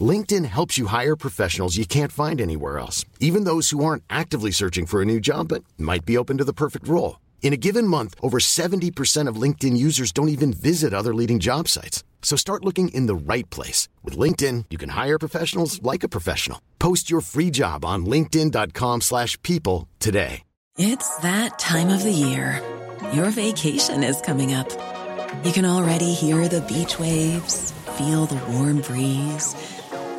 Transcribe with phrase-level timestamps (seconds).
[0.00, 4.52] LinkedIn helps you hire professionals you can't find anywhere else, even those who aren't actively
[4.52, 7.18] searching for a new job but might be open to the perfect role.
[7.42, 11.66] In a given month, over 70% of LinkedIn users don't even visit other leading job
[11.66, 12.04] sites.
[12.22, 13.88] So start looking in the right place.
[14.04, 16.60] With LinkedIn, you can hire professionals like a professional.
[16.78, 20.42] Post your free job on linkedin.com slash people today.
[20.78, 22.62] It's that time of the year.
[23.12, 24.70] Your vacation is coming up.
[25.44, 29.54] You can already hear the beach waves, feel the warm breeze,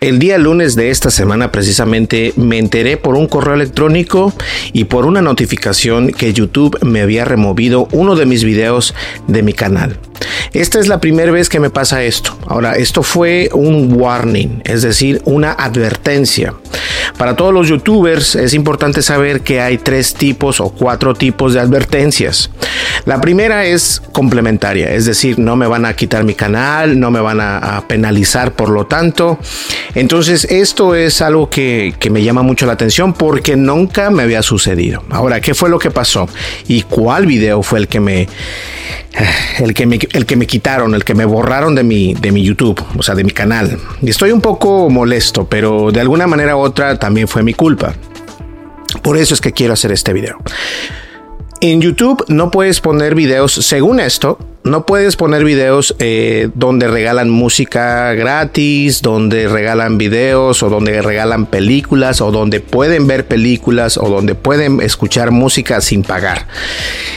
[0.00, 4.32] El día lunes de esta semana precisamente me enteré por un correo electrónico
[4.72, 8.94] y por una notificación que YouTube me había removido uno de mis videos
[9.26, 9.98] de mi canal.
[10.52, 12.36] Esta es la primera vez que me pasa esto.
[12.46, 16.54] Ahora, esto fue un warning, es decir, una advertencia.
[17.16, 21.60] Para todos los youtubers es importante saber que hay tres tipos o cuatro tipos de
[21.60, 22.50] advertencias.
[23.04, 27.20] La primera es complementaria, es decir, no me van a quitar mi canal, no me
[27.20, 29.38] van a, penalizar por lo tanto.
[29.94, 34.42] Entonces, esto es algo que, que me llama mucho la atención porque nunca me había
[34.42, 35.02] sucedido.
[35.10, 36.28] Ahora, ¿qué fue lo que pasó?
[36.66, 38.28] ¿Y cuál video fue el que me,
[39.58, 42.42] el que me, el que me quitaron, el que me borraron de mi, de mi
[42.42, 43.78] YouTube, o sea, de mi canal.
[44.02, 47.94] Y estoy un poco molesto, pero de alguna manera u otra también fue mi culpa.
[49.02, 50.38] Por eso es que quiero hacer este video.
[51.60, 57.30] En YouTube no puedes poner videos, según esto, no puedes poner videos eh, donde regalan
[57.30, 64.08] música gratis, donde regalan videos o donde regalan películas o donde pueden ver películas o
[64.08, 66.46] donde pueden escuchar música sin pagar.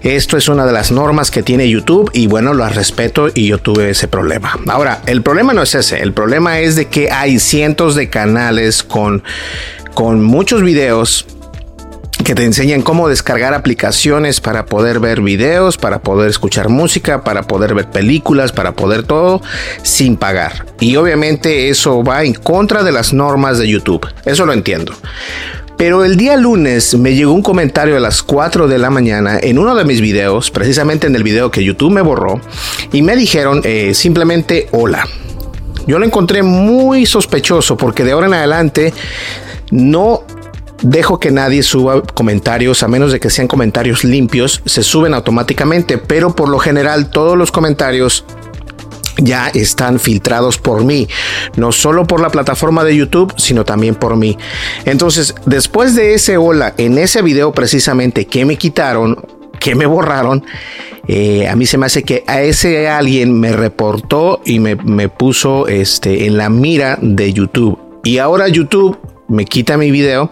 [0.00, 3.58] Esto es una de las normas que tiene YouTube y bueno, las respeto y yo
[3.58, 4.58] tuve ese problema.
[4.68, 8.82] Ahora, el problema no es ese, el problema es de que hay cientos de canales
[8.82, 9.22] con,
[9.92, 11.26] con muchos videos
[12.22, 17.42] que te enseñan cómo descargar aplicaciones para poder ver videos, para poder escuchar música, para
[17.42, 19.42] poder ver películas, para poder todo
[19.82, 20.66] sin pagar.
[20.80, 24.06] Y obviamente eso va en contra de las normas de YouTube.
[24.24, 24.94] Eso lo entiendo.
[25.76, 29.58] Pero el día lunes me llegó un comentario a las 4 de la mañana en
[29.58, 32.40] uno de mis videos, precisamente en el video que YouTube me borró,
[32.92, 35.06] y me dijeron eh, simplemente hola.
[35.86, 38.94] Yo lo encontré muy sospechoso porque de ahora en adelante
[39.72, 40.22] no
[40.82, 45.98] dejo que nadie suba comentarios, a menos de que sean comentarios limpios, se suben automáticamente,
[45.98, 48.24] pero por lo general todos los comentarios
[49.18, 51.08] ya están filtrados por mí,
[51.56, 54.36] no solo por la plataforma de YouTube, sino también por mí.
[54.84, 59.16] Entonces, después de ese hola, en ese video precisamente que me quitaron,
[59.60, 60.44] que me borraron,
[61.06, 65.08] eh, a mí se me hace que a ese alguien me reportó y me, me
[65.08, 67.78] puso este, en la mira de YouTube.
[68.04, 68.98] Y ahora YouTube
[69.32, 70.30] me quita mi video,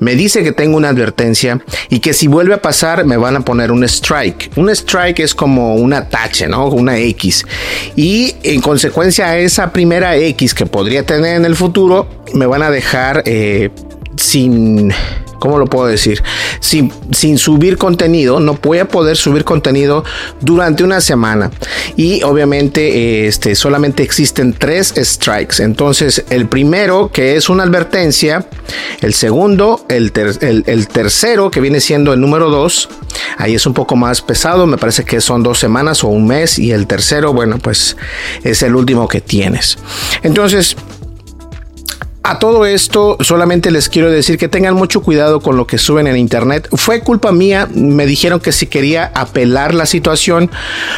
[0.00, 3.40] me dice que tengo una advertencia y que si vuelve a pasar me van a
[3.40, 4.52] poner un strike.
[4.56, 6.68] Un strike es como una tache, ¿no?
[6.68, 7.44] Una X.
[7.96, 12.62] Y en consecuencia a esa primera X que podría tener en el futuro, me van
[12.62, 13.70] a dejar eh,
[14.16, 14.92] sin
[15.38, 16.22] ¿cómo lo puedo decir?
[16.60, 20.04] Sin, sin subir contenido, no voy a poder subir contenido
[20.40, 21.50] durante una semana.
[21.96, 25.62] Y obviamente este, solamente existen tres strikes.
[25.62, 28.46] Entonces, el primero, que es una advertencia,
[29.00, 30.12] el segundo, el,
[30.66, 32.88] el, tercero, que viene siendo el número dos,
[33.38, 36.58] ahí es un poco más pesado, me parece que son dos semanas o un mes.
[36.58, 37.96] Y el tercero, bueno, pues
[38.42, 39.78] es el último que tienes.
[40.22, 40.76] Entonces,
[42.28, 46.08] a todo esto, solamente les quiero decir que tengan mucho cuidado con lo que suben
[46.08, 46.68] en internet.
[46.72, 50.50] Fue culpa mía, me dijeron que si quería apelar la situación,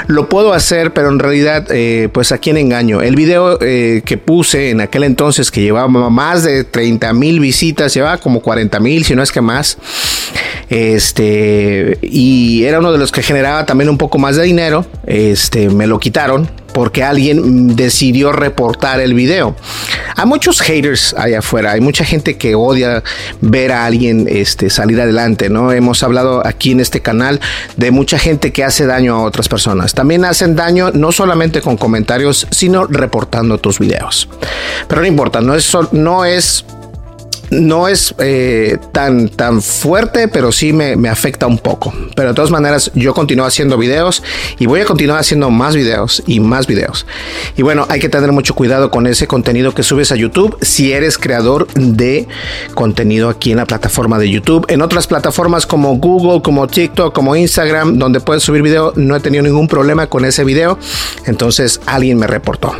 [0.06, 3.02] lo puedo hacer, pero en realidad, eh, pues a quién engaño.
[3.02, 7.92] El video eh, que puse en aquel entonces, que llevaba más de 30 mil visitas,
[7.92, 9.76] llevaba como 40 mil, si no es que más.
[10.70, 14.86] Este, y era uno de los que generaba también un poco más de dinero.
[15.06, 19.56] Este, me lo quitaron porque alguien decidió reportar el video.
[20.16, 23.02] hay muchos haters allá afuera, hay mucha gente que odia
[23.40, 25.72] ver a alguien este, salir adelante, ¿no?
[25.72, 27.40] Hemos hablado aquí en este canal
[27.76, 29.94] de mucha gente que hace daño a otras personas.
[29.94, 34.28] También hacen daño no solamente con comentarios, sino reportando tus videos.
[34.88, 36.64] Pero no importa, no es, no es
[37.50, 41.92] no es eh, tan, tan fuerte, pero sí me, me, afecta un poco.
[42.14, 44.22] Pero de todas maneras, yo continúo haciendo videos
[44.58, 47.06] y voy a continuar haciendo más videos y más videos.
[47.56, 50.92] Y bueno, hay que tener mucho cuidado con ese contenido que subes a YouTube si
[50.92, 52.28] eres creador de
[52.74, 54.66] contenido aquí en la plataforma de YouTube.
[54.68, 59.20] En otras plataformas como Google, como TikTok, como Instagram, donde puedes subir video, no he
[59.20, 60.78] tenido ningún problema con ese video.
[61.26, 62.74] Entonces alguien me reportó.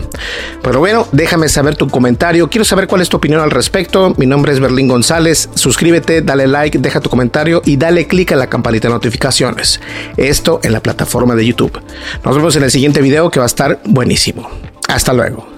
[0.63, 2.49] Pero bueno, déjame saber tu comentario.
[2.49, 4.15] Quiero saber cuál es tu opinión al respecto.
[4.17, 5.49] Mi nombre es Berlín González.
[5.55, 9.81] Suscríbete, dale like, deja tu comentario y dale click a la campanita de notificaciones.
[10.17, 11.81] Esto en la plataforma de YouTube.
[12.25, 14.49] Nos vemos en el siguiente video que va a estar buenísimo.
[14.89, 15.58] Hasta luego.